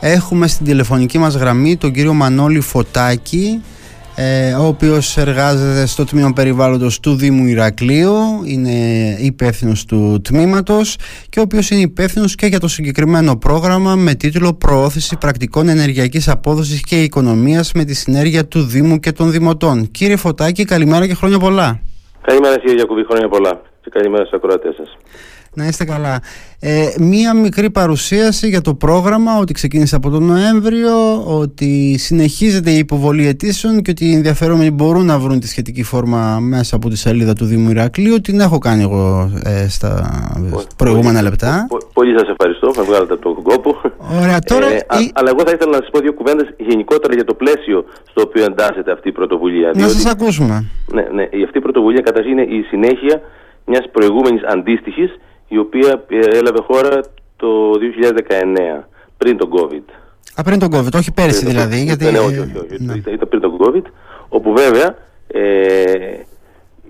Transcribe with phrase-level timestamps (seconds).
[0.00, 3.62] Έχουμε στην τηλεφωνική μας γραμμή τον κύριο Μανώλη Φωτάκη
[4.20, 8.14] ε, ο οποίος εργάζεται στο τμήμα περιβάλλοντος του Δήμου Ηρακλείου
[8.44, 8.70] είναι
[9.20, 10.96] υπεύθυνος του τμήματος
[11.28, 16.28] και ο οποίος είναι υπεύθυνος και για το συγκεκριμένο πρόγραμμα με τίτλο «Προώθηση πρακτικών ενεργειακής
[16.28, 19.90] απόδοσης και οικονομίας με τη συνέργεια του Δήμου και των Δημοτών».
[19.90, 21.80] Κύριε Φωτάκη, καλημέρα και χρόνια πολλά.
[22.22, 24.96] Καλημέρα κύριε Γιακουβή, χρόνια πολλά και καλημέρα στους ακροατές σας.
[25.58, 26.20] Να είστε καλά.
[26.60, 32.78] Ε, μία μικρή παρουσίαση για το πρόγραμμα, ότι ξεκίνησε από τον Νοέμβριο, ότι συνεχίζεται η
[32.78, 36.96] υποβολή αιτήσεων και ότι οι ενδιαφερόμενοι μπορούν να βρουν τη σχετική φόρμα μέσα από τη
[36.96, 38.20] σελίδα του Δήμου Ηρακλείου.
[38.20, 39.90] Την έχω κάνει εγώ ε, στα
[40.76, 41.66] προηγούμενα λεπτά.
[41.92, 43.80] Πολύ σας ευχαριστώ, θα βγάλετε τον κόπο.
[44.20, 44.66] Ωραία, τώρα...
[44.66, 48.22] Ε, αλλά εγώ θα ήθελα να σας πω δύο κουβέντες γενικότερα για το πλαίσιο στο
[48.22, 49.70] οποίο εντάσσεται αυτή η πρωτοβουλία.
[49.74, 50.64] Να σας ακούσουμε.
[50.92, 53.20] Ναι, ναι, αυτή η πρωτοβουλία καταρχήν είναι η συνέχεια
[53.64, 55.10] μιας προηγούμενης αντίστοιχης
[55.48, 57.00] η οποία ε, έλαβε χώρα
[57.36, 57.72] το
[58.80, 58.84] 2019,
[59.18, 59.92] πριν τον COVID.
[60.34, 61.82] Α, πριν τον COVID, όχι πέρυσι δηλαδή.
[61.82, 62.04] Γιατί...
[62.04, 62.84] Ναι, όχι, όχι, όχι.
[62.84, 62.94] Ναι.
[62.94, 63.82] Ήταν πριν τον COVID,
[64.28, 64.96] όπου βέβαια
[65.28, 66.18] ε,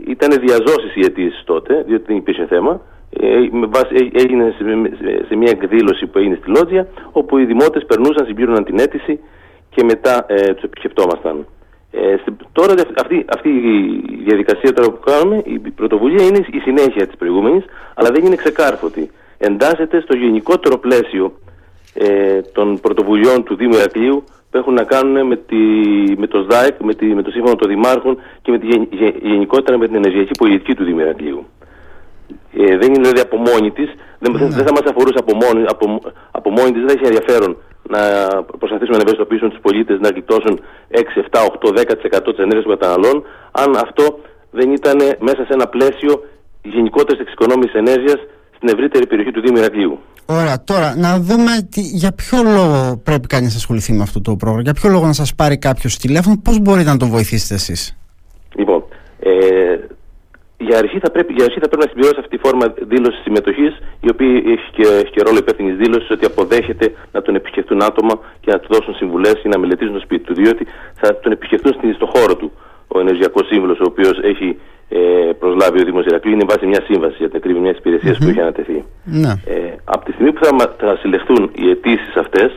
[0.06, 2.80] ήταν διαζώσεις οι αιτήσεις τότε, διότι δεν υπήρχε θέμα.
[3.10, 4.54] Ε, ε, έγινε
[5.28, 9.20] σε, μια εκδήλωση που έγινε στη Λότζια, όπου οι δημότες περνούσαν, συμπλήρωναν την αίτηση
[9.70, 11.46] και μετά ε, τους επισκεπτόμασταν.
[11.90, 12.16] Ε,
[12.52, 17.64] τώρα αυτή, αυτή η διαδικασία τώρα που κάνουμε, η πρωτοβουλία είναι η συνέχεια της προηγούμενης,
[17.94, 19.10] αλλά δεν είναι ξεκάρφωτη.
[19.38, 21.38] Εντάσσεται στο γενικότερο πλαίσιο
[21.94, 25.56] ε, των πρωτοβουλειών του Δήμου Ερακλείου που έχουν να κάνουν με, τη,
[26.16, 28.66] με το ΣΔΑΕΚ, με, τη, με το Σύμφωνο των Δημάρχων και με τη,
[29.22, 31.46] γενικότερα με την ενεργειακή πολιτική του Δήμου Ερακλείου.
[32.52, 36.00] Ε, δεν είναι δηλαδή από μόνη της, δεν, δεν θα μας αφορούσε από μόνη, από,
[36.30, 37.56] από μόνη της, δεν έχει ενδιαφέρον
[37.94, 38.00] να
[38.60, 40.54] προσπαθήσουμε να ευαισθητοποιήσουμε τους πολίτες να γλιτώσουν
[40.88, 43.16] 6, 7, 8, 10% της ενέργειας των καταναλών,
[43.62, 44.04] αν αυτό
[44.50, 46.12] δεν ήταν μέσα σε ένα πλαίσιο
[46.62, 48.18] γενικότερης εξοικονόμησης ενέργειας
[48.56, 49.98] στην ευρύτερη περιοχή του Δήμου Ηρακλείου.
[50.26, 54.36] Ωραία, τώρα να δούμε τι, για ποιο λόγο πρέπει κανείς να ασχοληθεί με αυτό το
[54.36, 57.96] πρόγραμμα, για ποιο λόγο να σας πάρει κάποιος τηλέφωνο, πώς μπορείτε να τον βοηθήσετε εσείς;
[58.56, 58.84] Λοιπόν,
[59.20, 59.30] ε,
[60.58, 63.72] για αρχή θα πρέπει, για αρχή θα πρέπει να συμπληρώσει αυτή τη φόρμα δήλωσης συμμετοχής,
[64.00, 68.14] η οποία έχει και, έχει και ρόλο υπεύθυνης δήλωσης ότι αποδέχεται να τον επισκεφτούν άτομα
[68.40, 71.94] και να του δώσουν συμβουλές ή να μελετήσουν το σπίτι του, διότι θα τον επισκεφτούν
[71.94, 72.52] στο χώρο του
[72.88, 74.58] ο ενεργειακός σύμβουλος, ο οποίος έχει
[74.88, 74.98] ε,
[75.38, 78.22] προσλάβει ο Δήμος Ηρακλή, είναι βάσει μιας σύμβασης για την ακρίβεια μιας υπηρεσίας mm-hmm.
[78.22, 78.84] που έχει ανατεθεί.
[79.04, 79.32] Ναι.
[79.46, 82.50] Ε, από τη στιγμή που θα, θα συλλεχθούν οι αιτήσεις αυτές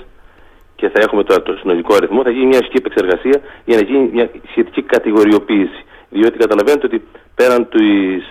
[0.76, 4.10] και θα έχουμε το, το συνολικό αριθμό, θα γίνει μια σχετική επεξεργασία για να γίνει
[4.14, 5.82] μια σχετική κατηγοριοποίηση.
[6.12, 7.04] Διότι καταλαβαίνετε ότι
[7.36, 8.24] πέραν, της,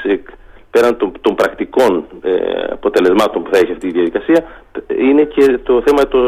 [0.70, 2.32] πέραν των, των πρακτικών ε,
[2.72, 4.44] αποτελεσμάτων που θα έχει αυτή η διαδικασία
[5.08, 6.20] είναι και το θέμα το,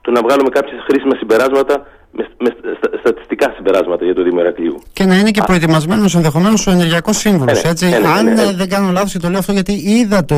[0.00, 2.54] το να βγάλουμε κάποιες χρήσιμα συμπεράσματα με, με
[3.00, 4.78] στατιστικά συμπεράσματα για το Δήμο Ερακλείου.
[4.92, 7.62] Και να είναι και προετοιμασμένος ενδεχομένως ο ενεργειακός σύμβουλος.
[7.62, 10.24] Ε, ναι, ναι, ναι, Αν ναι, δεν κάνω λάθος και το λέω αυτό, γιατί είδα
[10.24, 10.34] το,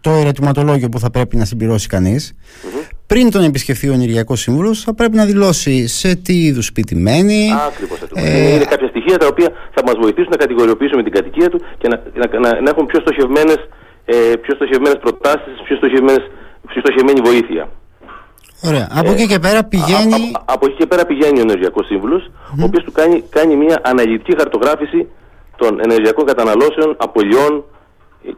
[0.00, 2.34] το ερωτηματολόγιο που θα πρέπει να συμπληρώσει κανείς.
[2.34, 2.91] Mm-hmm.
[3.06, 7.52] Πριν τον επισκεφθεί ο ενεργειακός σύμβουλος, θα πρέπει να δηλώσει σε τι είδους σπίτι μένει.
[7.66, 7.98] Ακριβώς.
[8.14, 11.88] Ε, είναι κάποια στοιχεία τα οποία θα μας βοηθήσουν να κατηγοριοποιήσουμε την κατοικία του και
[11.88, 13.58] να, να, να, να έχουμε πιο στοχευμένες
[14.04, 15.76] ε, πιο στοχευμένες προτάσεις, πιο,
[16.66, 17.68] πιο στοχευμένη βοήθεια.
[18.64, 18.88] Ωραία.
[18.90, 20.12] Από εκεί και πέρα πηγαίνει.
[20.12, 22.30] Α, α, από εκεί και πέρα πηγαίνει ο Ενεργειακός Σύμβουλος,
[22.60, 25.06] ο οποίος του κάνει, κάνει μια αναλυτική χαρτογράφηση
[25.56, 27.64] των ενεργειακών καταναλώσεων, απολειών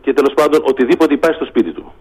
[0.01, 1.93] και τέλος πάντων οτιδήποτε υπάρχει στο σπίτι του.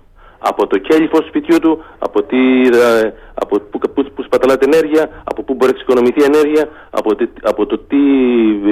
[0.50, 5.04] Από το κέλυφο του σπιτιού του, από, τι, ε, από που, που, που σπαταλάται ενέργεια,
[5.24, 7.10] από πού μπορεί να εξοικονομηθεί ενέργεια, από,
[7.42, 8.02] από το τι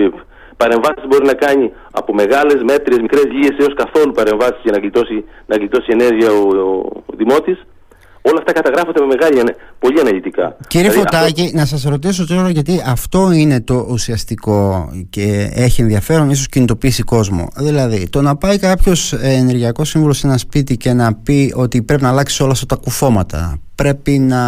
[0.04, 0.10] ε,
[0.58, 5.26] παρεμβάσεις μπορεί να κάνει από μεγάλες, μέτριες, μικρές, λίγες έως καθόλου παρεμβάσεις για να γλιτώσει,
[5.46, 6.72] να γλιτώσει ενέργεια ο, ο,
[7.10, 7.60] ο δημότης.
[8.22, 10.58] Όλα αυτά καταγράφονται με μεγάλη, πολύ αναλυτικά.
[10.68, 11.58] Κύριε δηλαδή, Φωτάκη, αυτό...
[11.58, 17.48] να σας ρωτήσω τώρα γιατί αυτό είναι το ουσιαστικό και έχει ενδιαφέρον, ίσως κινητοποιήσει κόσμο.
[17.58, 22.02] Δηλαδή, το να πάει κάποιος ενεργειακός σύμβουλος σε ένα σπίτι και να πει ότι πρέπει
[22.02, 24.44] να αλλάξει όλα αυτά τα κουφώματα, πρέπει να,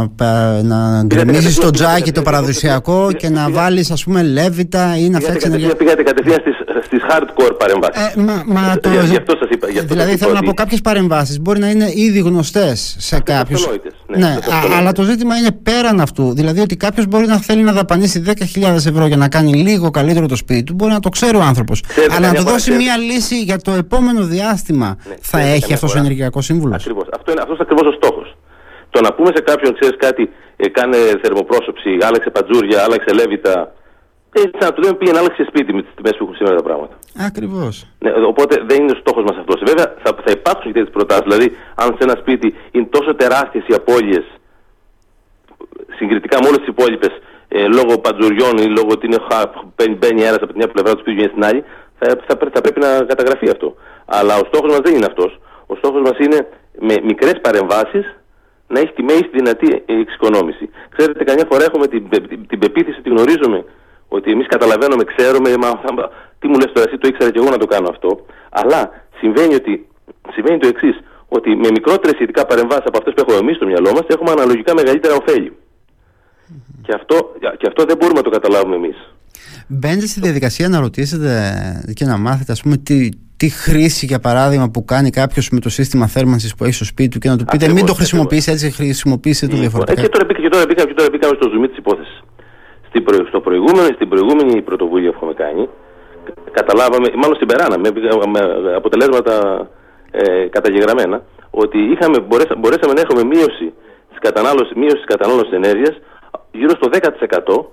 [0.00, 0.62] ναι.
[0.62, 5.44] να γκρεμίσει το τζάκι το παραδοσιακό και να βάλεις ας πούμε λέβητα ή να φτιάξεις
[5.44, 5.76] ενεργειακό.
[5.76, 6.42] Πήγατε κατευθείαν
[6.84, 8.14] στις hardcore παρεμβάσεις.
[8.14, 8.88] Ε, μα, μα το...
[8.88, 9.68] Γι' αυτό σας είπα.
[9.82, 13.68] δηλαδή θέλω να πω κάποιες παρεμβάσεις μπορεί να είναι ήδη γνωστές σε κάποιους.
[14.06, 14.38] Ναι, ναι
[14.78, 16.34] αλλά το ζήτημα είναι πέραν αυτού.
[16.34, 20.26] Δηλαδή ότι κάποιος μπορεί να θέλει να δαπανίσει 10.000 ευρώ για να κάνει λίγο καλύτερο
[20.26, 21.82] το σπίτι του, μπορεί να το ξέρει ο άνθρωπος.
[22.16, 25.98] Αλλά να του δώσει μία λύση για το επόμενο διάστημα ναι, θα έχει αυτός ο
[25.98, 26.74] ενεργειακός σύμβουλος.
[26.74, 27.06] Ακριβώς.
[27.12, 28.36] Αυτός είναι ακριβώς ο στόχος.
[28.94, 30.24] Το να πούμε σε κάποιον, ξέρεις κάτι,
[30.56, 33.54] ε, κάνε θερμοπρόσωψη, άλλαξε πατζούρια, άλλαξε λέβητα,
[34.32, 36.94] έτσι να του λέμε πήγαινε άλλαξε σπίτι με τις τιμές που έχουν σήμερα τα πράγματα.
[37.28, 37.74] Ακριβώς.
[37.98, 39.58] Ναι, οπότε δεν είναι ο στόχος μας αυτός.
[39.70, 41.26] Βέβαια θα, θα υπάρξουν και τέτοιες προτάσεις.
[41.28, 44.24] Δηλαδή, αν σε ένα σπίτι είναι τόσο τεράστιες οι απώλειες
[45.98, 47.12] συγκριτικά με όλες τις υπόλοιπες
[47.48, 49.20] ε, λόγω πατζουριών ή λόγω ότι είναι,
[49.98, 51.64] μπαίνει αέρα από την μια πλευρά του σπίτιου στην άλλη,
[51.98, 53.74] θα, θα, θα, πρέπει να καταγραφεί αυτό.
[54.04, 55.40] Αλλά ο στόχος μας δεν είναι αυτός.
[55.66, 56.48] Ο στόχος μας είναι
[56.78, 58.04] με μικρές παρεμβάσεις
[58.72, 60.70] να έχει τη μέγιστη δυνατή εξοικονόμηση.
[60.96, 63.64] Ξέρετε, καμιά φορά έχουμε την, την, την πεποίθηση ότι γνωρίζουμε
[64.08, 65.70] ότι εμείς καταλαβαίνουμε, ξέρουμε, μα,
[66.38, 68.10] τι μου λες τώρα, εσύ το ήξερα και εγώ να το κάνω αυτό.
[68.50, 68.80] Αλλά
[69.20, 69.86] συμβαίνει, ότι,
[70.34, 70.96] συμβαίνει το εξής,
[71.28, 74.74] ότι με μικρότερες ειδικά παρεμβάσεις από αυτές που έχουμε εμείς στο μυαλό μας, έχουμε αναλογικά
[74.74, 75.52] μεγαλύτερα ωφέλη.
[76.82, 77.16] Και αυτό,
[77.58, 78.96] και αυτό δεν μπορούμε να το καταλάβουμε εμείς.
[79.68, 81.30] Μπαίνετε στη διαδικασία να ρωτήσετε
[81.94, 85.68] και να μάθετε, ας πούμε, τι, τι χρήση, για παράδειγμα, που κάνει κάποιος με το
[85.68, 88.70] σύστημα θέρμανσης που έχει στο σπίτι του και να του πείτε: Μην το χρησιμοποιήσει έτσι,
[88.70, 90.00] χρησιμοποιήσει το διαφορετικά.
[90.00, 92.22] Ε, και τώρα μπήκα, και τώρα μπήκα, και τώρα μπήκα στο ζουμί της υπόθεσης.
[92.88, 95.68] Στην, στο προηγούμενο, στην προηγούμενη πρωτοβουλία που έχουμε κάνει,
[96.58, 97.88] καταλάβαμε, μάλλον συμπεράναμε
[98.34, 99.34] με αποτελέσματα
[100.10, 103.66] ε, καταγεγραμμένα, ότι είχαμε, μπορέσα, μπορέσαμε να έχουμε μείωση
[104.10, 105.94] της κατανάλωση, μείωση κατανάλωσης ενέργειας
[106.52, 107.64] γύρω στο 10%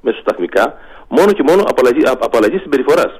[0.00, 0.74] μεσοσταθμικά,
[1.08, 3.12] μόνο και μόνο από αλλαγή, από αλλαγή συμπεριφοράς.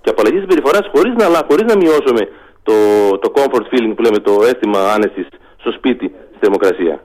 [0.00, 2.22] Και από αλλαγή συμπεριφοράς χωρίς να, χωρίς να μειώσουμε
[2.62, 2.74] το,
[3.18, 5.26] το comfort feeling που λέμε, το αίσθημα άνεσης
[5.60, 7.04] στο σπίτι, στη θερμοκρασία.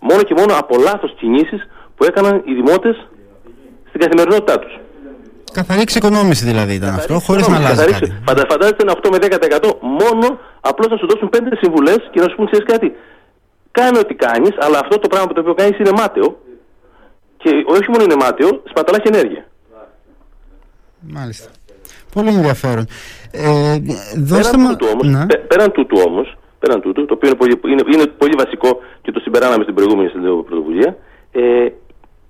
[0.00, 1.60] Μόνο και μόνο από λάθος κινήσεις
[1.96, 2.96] που έκαναν οι δημότες
[3.88, 4.78] στην καθημερινότητά τους.
[5.52, 7.76] Καθαρή εξοικονόμηση δηλαδή ήταν αυτό, χωρίς να αλλάζει.
[7.76, 8.22] Καθαρή, κάτι.
[8.26, 12.28] Φαντα, φαντάζεστε ένα 8 με 10% μόνο απλώς να σου δώσουν 5 συμβουλές και να
[12.28, 12.96] σου πούν ξέρεις κάτι.
[13.70, 16.36] Κάνε ό,τι κάνεις, αλλά αυτό το πράγμα που το οποίο κάνεις είναι μάταιο.
[17.42, 19.46] Και όχι μόνο είναι μάταιο, σπαταλά και ενέργεια.
[21.00, 21.50] Μάλιστα.
[22.12, 22.86] Πολύ ενδιαφέρον.
[23.30, 23.78] Ε,
[24.28, 24.68] πέραν, μα...
[24.68, 25.26] τούτου όμως, ναι.
[25.26, 29.20] πέραν τούτου όμως, πέραν τούτου, το οποίο είναι πολύ, είναι, είναι πολύ βασικό και το
[29.20, 30.10] συμπεράναμε στην προηγούμενη
[30.48, 30.96] πρωτοβουλία,
[31.32, 31.68] ε,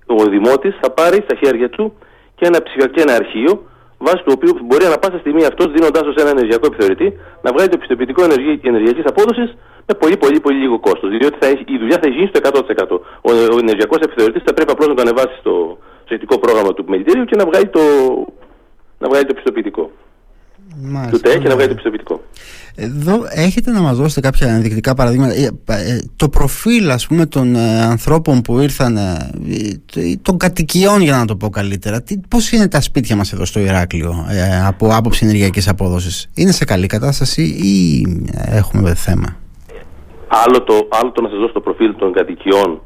[0.07, 1.99] ο Δημότης θα πάρει στα χέρια του
[2.35, 3.68] και ένα ψηφιακό ένα αρχείο
[3.99, 7.09] βάσει του οποίου μπορεί ανα πάσα στιγμή αυτός δίνοντάς ως ένα ενεργειακό επιθεωρητή
[7.43, 8.21] να βγάλει το πιστοποιητικό
[8.71, 9.51] ενεργειακής απόδοσης
[9.89, 11.11] με πολύ πολύ πολύ λίγο κόστος.
[11.11, 13.01] Διότι θα έχει, η δουλειά θα γίνει στο 100%.
[13.29, 17.25] Ο, ο ενεργειακός επιθεωρητής θα πρέπει απλώς να το ανεβάσει στο σχετικό πρόγραμμα του επιμελητήριου
[17.25, 17.81] και να βγάλει το,
[18.99, 19.91] να βγάλει το πιστοποιητικό.
[20.83, 22.21] Μάλιστα, του ΤΕ και να βγάλει το πιστοποιητικό.
[22.75, 27.55] Εδώ έχετε να μας δώσετε κάποια ενδεικτικά παραδείγματα; Ε, ε, το προφίλ ας πούμε των
[27.55, 28.99] ε, ανθρώπων που ήρθαν,
[30.23, 33.61] των κατοικιών για να το πω καλύτερα, τι, πώς είναι τα σπίτια μας εδώ στο
[33.61, 34.27] Ηράκλειο
[34.67, 38.07] από άποψη ενεργειακής απόδοσης; Είναι σε καλή κατάσταση ή
[38.51, 39.37] έχουμε θέμα;
[40.29, 42.81] Άλλο το, άλλο το να σας δώσω το προφίλ των κατοικιών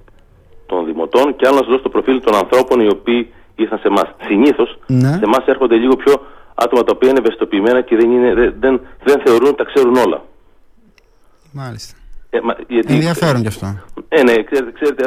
[0.67, 3.89] των δημοτών και άλλο να σας δώσω το προφίλ των ανθρώπων οι οποίοι ήρθαν σε
[3.89, 4.09] εμάς.
[4.27, 5.09] Συνήθως ναι.
[5.09, 6.15] σε εμάς έρχονται λίγο πιο
[6.55, 10.25] άτομα τα οποία είναι ευαισθητοποιημένα και δεν, είναι, δεν, δεν θεωρούν ότι τα ξέρουν όλα.
[11.53, 11.97] Μάλιστα.
[12.31, 13.67] Ε, μα, γιατί, Ενδιαφέρον κι αυτό.
[14.09, 15.03] Ε, ναι, ξέρετε, ξέρετε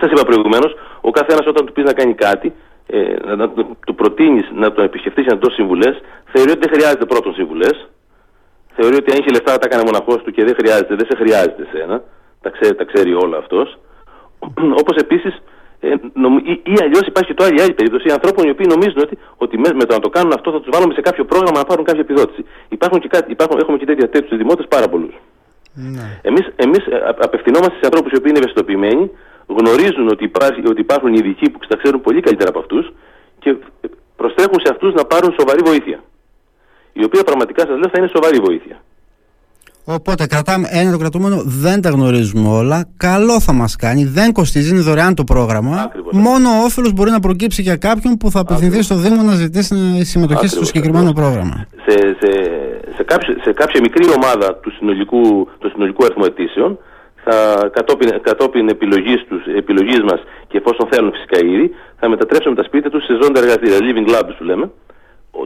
[0.00, 2.52] σας είπα προηγουμένως, ο καθένας όταν του πεις να κάνει κάτι,
[2.86, 3.48] ε, να, να,
[3.86, 5.94] του προτείνεις να τον επισκεφτεί να του δώσεις συμβουλές,
[6.32, 7.88] θεωρεί ότι δεν χρειάζεται πρώτον συμβουλές.
[8.76, 11.66] Θεωρεί ότι αν είχε λεφτά τα έκανε μοναχός του και δεν χρειάζεται, δεν σε χρειάζεται
[11.72, 12.02] σένα.
[12.40, 13.78] Τα ξέρει, τα ξέρει όλα αυτός.
[14.82, 15.42] Όπως επίσης
[15.84, 15.94] ε,
[16.52, 19.54] ή, ή αλλιώς υπάρχει και το άλλη, άλλη περίπτωση ανθρώπων οι οποίοι νομίζουν ότι, ότι
[19.62, 21.84] με, με το να το κάνουν αυτό θα τους βάλουμε σε κάποιο πρόγραμμα να πάρουν
[21.84, 22.42] κάποια επιδότηση.
[22.68, 25.14] Υπάρχουν και κάτι, υπάρχουν, έχουμε και τέτοια τέτοιους δημότες πάρα πολλούς.
[25.74, 26.06] Ναι.
[26.22, 26.96] Εμεί εμείς ε,
[27.26, 29.10] απευθυνόμαστε σε ανθρώπους οι οποίοι είναι ευαισθητοποιημένοι,
[29.46, 32.92] γνωρίζουν ότι, υπάρχει, ότι υπάρχουν ειδικοί που τα ξέρουν πολύ καλύτερα από αυτούς
[33.38, 33.56] και
[34.16, 35.98] προστρέχουν σε αυτούς να πάρουν σοβαρή βοήθεια.
[36.92, 38.76] Η οποία πραγματικά σας λέω θα είναι σοβαρή βοήθεια.
[39.86, 42.88] Οπότε κρατάμε ένα το κρατούμενο, δεν τα γνωρίζουμε όλα.
[42.96, 45.76] Καλό θα μας κάνει, δεν κοστίζει, είναι δωρεάν το πρόγραμμα.
[45.80, 46.12] Ακριβώς.
[46.12, 50.44] Μόνο όφελος μπορεί να προκύψει για κάποιον που θα απευθυνθεί στο Δήμο να ζητήσει συμμετοχή
[50.44, 50.50] Ακριβώς.
[50.50, 51.66] στο συγκεκριμένο πρόγραμμα.
[51.86, 52.30] Σε, σε,
[52.96, 56.78] σε, κάποια, σε κάποια μικρή ομάδα του συνολικού, του συνολικού αριθμού αιτήσεων,
[57.24, 57.36] θα,
[57.72, 61.70] κατόπιν, κατόπιν επιλογής, τους, επιλογής μας και εφόσον θέλουν φυσικά ήδη,
[62.00, 64.70] θα μετατρέψουμε τα σπίτια τους σε ζώντα εργαστήρια, living labs που λέμε,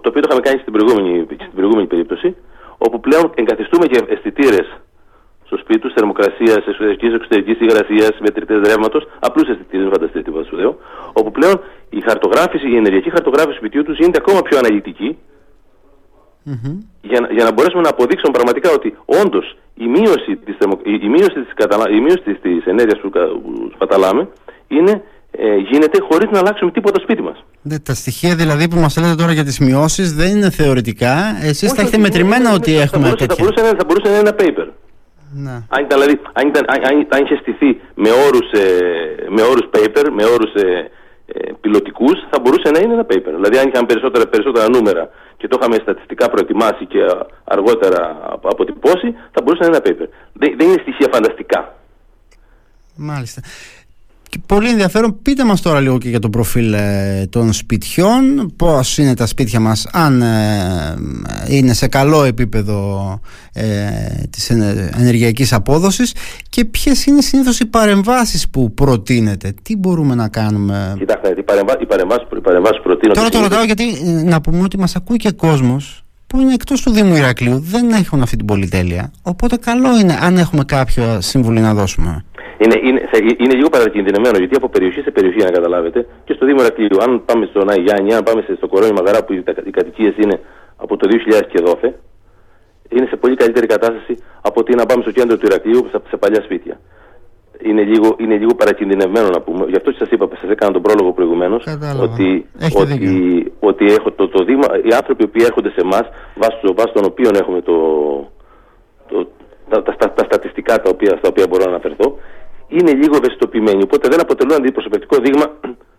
[0.03, 2.37] το οποίο το είχαμε κάνει στην προηγούμενη, στην προηγούμενη περίπτωση,
[2.79, 4.67] όπου πλέον εγκαθιστούμε και αισθητήρες
[5.49, 10.79] στο σπίτι τους, θερμοκρασίας, εσωτερικής, εξωτερικής υγρασίας, μετρητέ ρεύματος, απλούς αισθητήρες, φανταστείτε τι σου λέω,
[11.13, 15.19] όπου πλέον η χαρτογράφηση, η ενεργειακή χαρτογράφηση του σπιτιού τους γίνεται ακόμα πιο αναλυτική,
[16.47, 16.77] mm-hmm.
[17.01, 20.57] για, να, για να μπορέσουμε να αποδείξουμε πραγματικά ότι όντως η μείωση της
[21.05, 21.53] η, μείωση της,
[21.97, 24.29] η μείωση της, της ενέργειας που, που σπαταλάμε
[24.69, 27.45] είναι ε, γίνεται χωρίς να αλλάξουμε τίποτα σπίτι μας.
[27.63, 31.15] Ναι, τα στοιχεία δηλαδή που μας λέτε τώρα για τις μειώσεις δεν είναι θεωρητικά.
[31.43, 34.29] Εσείς θα έχετε μετρημένα ότι θα έχουμε μπορούσε, τέτοια; Θα μπορούσε, θα μπορούσε να είναι
[34.29, 34.69] ένα paper.
[35.45, 35.57] Ναι.
[35.69, 38.69] Αν, ήταν, δηλαδή, αν, ήταν, αν, αν είχε στηθεί με όρους ε,
[39.29, 40.91] με όρους paper, με όρους ε,
[41.27, 43.33] ε, πιλωτικούς, θα μπορούσε να είναι ένα paper.
[43.39, 47.01] Δηλαδή, αν είχαμε περισσότερα, περισσότερα νούμερα και το είχαμε στατιστικά προετοιμάσει και
[47.45, 48.01] αργότερα
[48.43, 50.09] αποτυπώσει, θα μπορούσε να είναι ένα paper.
[50.33, 51.61] Δεν, δεν είναι στοιχεία φανταστικά.
[52.97, 53.41] Μάλιστα.
[54.29, 58.99] Και πολύ ενδιαφέρον, πείτε μας τώρα λίγο και για το προφίλ ε, των σπιτιών, πώς
[58.99, 60.97] είναι τα σπίτια μας, αν ε,
[61.49, 63.21] είναι σε καλό επίπεδο
[63.53, 63.65] ε,
[64.31, 64.51] της
[64.99, 66.15] ενεργειακής απόδοσης
[66.49, 71.83] και ποιες είναι συνήθως οι παρεμβάσεις που προτείνετε, τι μπορούμε να κάνουμε; Κοιτάξτε, οι παρεμβάσεις,
[71.83, 73.19] οι παρεμβάσεις, οι παρεμβάσεις προτείνονται...
[73.19, 76.83] Τώρα το ρωτάω γιατί ε, να πούμε ότι μας ακούει και κόσμος που είναι εκτός
[76.83, 79.13] του Δήμου Ηρακλείου δεν έχουν αυτή την πολυτέλεια.
[79.23, 82.25] Οπότε καλό είναι αν έχουμε κάποια σύμβουλη να δώσουμε.
[82.59, 83.01] Είναι, είναι,
[83.39, 87.25] είναι λίγο παρακινδυνευμένο γιατί από περιοχή σε περιοχή, να καταλάβετε, και στο Δήμο Ηρακλείου, αν
[87.25, 90.41] πάμε στον Αγιάννη, αν πάμε στο Κορώνη Μαγαρά που οι κατοικίες είναι
[90.77, 91.09] από το
[91.41, 91.95] 2000 και δόθε,
[92.89, 96.43] είναι σε πολύ καλύτερη κατάσταση από ότι να πάμε στο κέντρο του Ηρακλείου σε παλιά
[96.43, 96.81] σπίτια
[97.71, 99.63] είναι λίγο, είναι λίγο παρακινδυνευμένο να πούμε.
[99.73, 101.63] Γι' αυτό σας είπα, σας έκανα τον πρόλογο προηγουμένως,
[102.07, 106.05] ότι, ότι, ότι έχω το, το Δήμα, οι άνθρωποι που έρχονται σε εμάς,
[106.81, 107.77] βάσει των οποίων έχουμε το,
[109.09, 109.17] το,
[109.69, 112.09] τα, τα, τα, στατιστικά τα οποία, στα οποία μπορώ να αναφερθώ,
[112.69, 113.83] είναι λίγο ευαισθητοποιημένοι.
[113.83, 115.47] Οπότε δεν αποτελούν αντιπροσωπευτικό δείγμα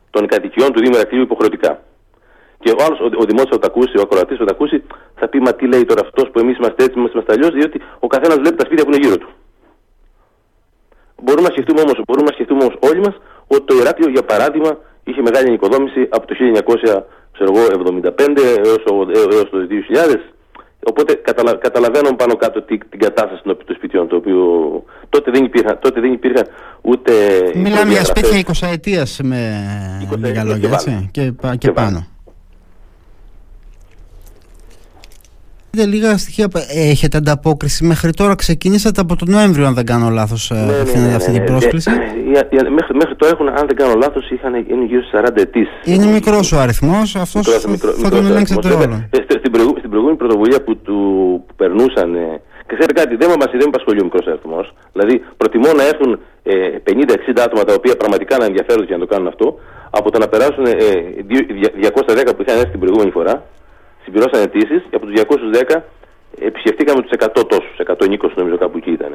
[0.09, 1.71] των κατοικιών του Δήμου Ερακλείου υποχρεωτικά.
[2.63, 4.77] Και ο άλλος, ο, ο δημόσιος θα τα ακούσει, ο ακροατής θα τα ακούσει,
[5.19, 8.07] θα πει Μα τι λέει τώρα αυτός που εμείς είμαστε έτσι, είμαστε αλλιώς, διότι ο
[8.07, 9.29] καθένας βλέπει τα σπίτια που είναι γύρω του.
[11.23, 13.15] Μπορούμε να σκεφτούμε όμως, μπορούμε να σκεφτούμε όμως όλοι μας
[13.47, 14.71] ότι το Ηράκλειο για παράδειγμα
[15.03, 16.41] είχε μεγάλη ενοικοδόμηση από το 1975
[18.65, 18.83] έως,
[19.35, 20.15] έως το 2000
[20.83, 24.43] Οπότε καταλα, καταλαβαίνω πάνω κάτω τι, την κατάσταση των σπιτιών, το οποίο
[25.09, 26.47] τότε δεν υπήρχαν, τότε δεν υπήρχαν
[26.81, 27.11] ούτε.
[27.55, 29.61] Μιλάμε για σπίτια 20 ετία με
[30.17, 31.09] λίγα λόγια, έτσι.
[31.11, 32.07] Και, και, και πάνω.
[35.71, 37.85] Λίγα στοιχεία έχετε ανταπόκριση.
[37.85, 41.31] Μέχρι τώρα ξεκινήσατε από τον Νοέμβριο, αν δεν κάνω λάθος, ε, ναι, ναι, ναι, αυτή
[41.31, 41.49] την ναι.
[41.49, 41.91] πρόσκληση.
[41.91, 45.79] Ε, μέχρι, μέχρι τώρα έχουν, αν δεν κάνω λάθος, είναι γύρω στις 40 αιτήσεις.
[45.83, 47.47] Είναι μικρός ο αριθμός, αυτός
[48.03, 49.07] θα τον ελέγξετε όλο.
[49.09, 49.51] Ε, στην,
[49.89, 50.97] προηγούμενη πρωτοβουλία που, του,
[51.47, 52.13] που περνούσαν.
[52.67, 54.73] Και ξέρετε κάτι, δεν μας δεν απασχολεί ο μικρός αριθμός.
[54.93, 56.53] Δηλαδή, προτιμώ να έρθουν ε,
[57.37, 59.59] 50-60 άτομα τα οποία πραγματικά να ενδιαφέρονται για να το κάνουν αυτό,
[59.89, 60.75] από το να περάσουν ε,
[62.27, 63.43] 210 που είχαν έρθει την προηγούμενη φορά
[64.09, 65.15] συμπληρώσαν αιτήσεις και από τους
[65.71, 65.81] 210
[66.39, 69.11] επισκεφτήκαμε τους 100 τόσους, 120 νομίζω κάπου εκεί ήταν.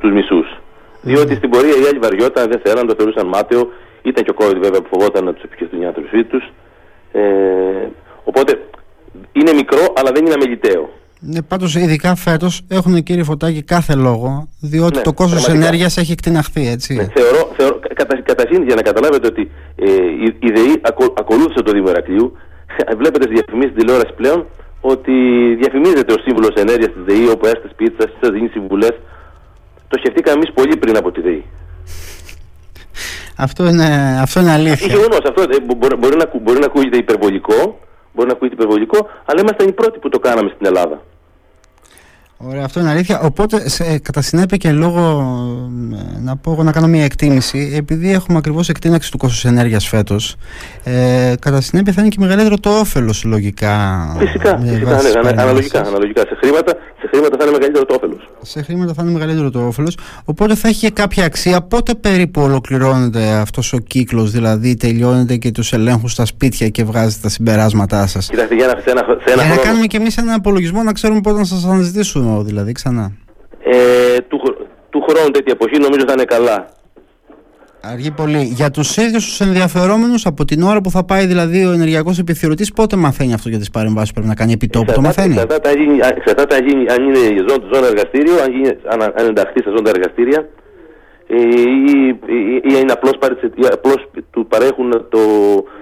[0.00, 0.48] Τους μισούς.
[1.02, 3.68] Διότι στην πορεία οι άλλοι βαριόταν, δεν θέλαν, το θεωρούσαν μάταιο.
[4.02, 6.52] Ήταν και ο COVID βέβαια που φοβόταν να τους επισκεφτούν οι άνθρωποι τους.
[7.12, 7.22] Ε,
[8.24, 8.52] οπότε
[9.32, 10.90] είναι μικρό, αλλά δεν είναι αμεληταίο.
[11.20, 16.12] Ναι, πάντως ειδικά φέτος έχουν κύριε Φωτάκη κάθε λόγο διότι ναι, το κόστος ενέργειας έχει
[16.12, 16.94] εκτιναχθεί έτσι.
[16.94, 19.90] Ναι, θεωρώ, θεωρώ κατά, καταρχήν για να καταλάβετε ότι ε,
[20.24, 20.80] η, η ΔΕΗ
[21.14, 22.36] ακολούθησε το Δήμο Ερακλείου
[22.96, 24.46] βλέπετε στι διαφημίσεις τηλεόρασης πλέον
[24.80, 25.14] ότι
[25.60, 28.94] διαφημίζεται ο σύμβουλος ενέργειας της ΔΕΗ όπου έρθει σπίτι σας, σα δίνει συμβουλές.
[29.88, 31.44] Το σκεφτήκαμε εμείς πολύ πριν από τη ΔΕΗ.
[33.36, 34.86] Αυτό είναι, αυτό είναι αλήθεια.
[34.86, 35.20] Γεγονός.
[35.28, 37.78] Αυτό ε, μπορεί, μπορεί, να, μπορεί να ακούγεται υπερβολικό,
[38.14, 41.02] μπορεί να ακούγεται υπερβολικό, αλλά είμαστε οι πρώτοι που το κάναμε στην Ελλάδα.
[42.38, 43.20] Ωραία, αυτό είναι αλήθεια.
[43.20, 45.00] Οπότε, σε, κατά συνέπεια και λόγω
[46.22, 50.36] να πω να κάνω μια εκτίμηση, επειδή έχουμε ακριβώς εκτείναξη του κόστους ενέργειας φέτος,
[50.84, 54.06] ε, κατά συνέπεια θα είναι και μεγαλύτερο το όφελος λογικά.
[54.18, 56.20] Φυσικά, φυσικά ναι, αναλογικά, αναλογικά.
[56.20, 58.30] Σε χρήματα, σε χρήματα θα είναι μεγαλύτερο το όφελος.
[58.42, 59.98] Σε χρήματα θα είναι μεγαλύτερο το όφελος.
[60.24, 61.62] Οπότε θα έχει και κάποια αξία.
[61.62, 67.18] Πότε περίπου ολοκληρώνεται αυτός ο κύκλος, δηλαδή τελειώνεται και τους ελέγχους στα σπίτια και βγάζετε
[67.22, 70.16] τα συμπεράσματά σας; Κοιτάξτε, για να, σε ένα, σε ένα για να κάνουμε κι εμείς
[70.16, 73.12] έναν απολογισμό να ξέρουμε πότε να σας αναζητήσουμε δηλαδή ξανά.
[73.64, 74.38] Ε, του,
[74.90, 76.66] του χρόνου τέτοια εποχή νομίζω θα είναι καλά.
[77.80, 78.42] Αργεί πολύ.
[78.42, 82.72] Για τους ίδιους τους ενδιαφερόμενους, από την ώρα που θα πάει δηλαδή ο ενεργειακός επιθεωρητής,
[82.72, 86.54] πότε μαθαίνει αυτό για τις παρεμβάσεις που πρέπει να κάνει επί τόπου, το μαθαίνει; Εξαρτάται
[86.54, 87.18] αν, αν είναι
[87.48, 90.65] ζώνη, εργαστήριο, αν, γίνει, αν, αν ενταχθεί σε ζώνη εργαστήρια ε,
[91.26, 91.42] ή,
[92.26, 92.38] ή,
[92.70, 93.12] ή είναι απλώς,
[93.72, 95.20] απλώς του παρέχουν το,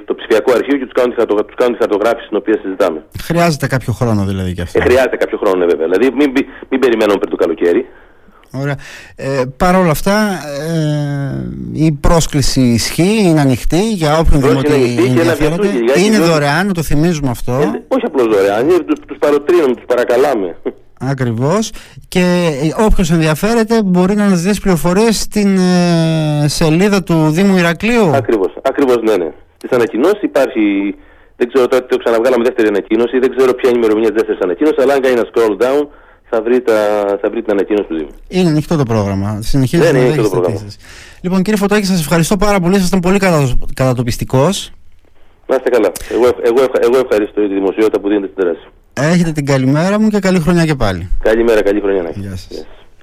[0.04, 1.14] το ψηφιακό αρχείο και τους κάνουν,
[1.46, 3.04] τους κάνουν τη χαρτογράφηση την οποία συζητάμε.
[3.22, 4.78] Χρειάζεται κάποιο χρόνο δηλαδή και αυτό.
[4.78, 5.86] Ε, χρειάζεται κάποιο χρόνο ναι, βέβαια.
[5.88, 6.32] Δηλαδή μην,
[6.68, 7.86] μην περιμένουμε πριν το καλοκαίρι.
[8.52, 8.76] Ωραία.
[9.16, 10.16] Ε, Παρ' όλα αυτά,
[10.66, 15.68] ε, η πρόσκληση ισχύει, είναι ανοιχτή για όποιον δημοτή ενδιαφέρεται.
[16.04, 17.52] Είναι δωρεάν, να το θυμίζουμε αυτό.
[17.52, 20.56] Ε, όχι απλώς δωρεάν, τους, τους παροτρύνουμε, τους παρακαλάμε.
[21.08, 21.70] Ακριβώς.
[22.08, 22.50] Και
[22.86, 28.14] όποιος ενδιαφέρεται μπορεί να αναζητήσει πληροφορίες στην ε, σελίδα του Δήμου Ηρακλείου.
[28.14, 28.52] Ακριβώς.
[28.62, 29.30] Ακριβώς, ναι, ναι.
[29.58, 30.94] Τη ανακοινώσεις υπάρχει.
[31.36, 33.18] Δεν ξέρω τώρα το ξαναβγάλαμε δεύτερη ανακοίνωση.
[33.18, 34.78] Δεν ξέρω ποια είναι η ημερομηνία της δεύτερης ανακοίνωσης.
[34.82, 35.86] Αλλά αν κάνει ένα scroll down
[36.30, 36.78] θα βρει, τα,
[37.20, 38.14] θα βρει την ανακοίνωση του Δήμου.
[38.28, 39.38] Είναι ανοιχτό το πρόγραμμα.
[39.42, 40.60] Συνεχίζεις ναι, είναι το πρόγραμμα.
[41.20, 42.76] Λοιπόν, κύριε Φωτάκη, σας ευχαριστώ πάρα πολύ.
[42.76, 43.18] Ήσασταν πολύ
[43.74, 44.70] κατατοπιστικός.
[45.46, 45.92] Να είστε καλά.
[46.10, 48.68] Εγώ, εγώ, εγώ ευχαριστώ για τη δημοσιότητα που δίνετε στην τεράστια.
[48.94, 51.08] Έχετε την καλημέρα μου και καλή χρονιά και πάλι.
[51.22, 52.66] Καλημέρα, καλή χρονιά να Γεια σας.